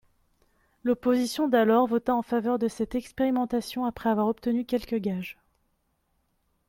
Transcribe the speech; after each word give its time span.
L’opposition 0.83 1.47
d’alors 1.47 1.85
vota 1.85 2.15
en 2.15 2.23
faveur 2.23 2.57
de 2.57 2.67
cette 2.67 2.95
expérimentation 2.95 3.85
après 3.85 4.09
avoir 4.09 4.25
obtenu 4.25 4.65
quelques 4.65 4.95
gages. 4.95 5.37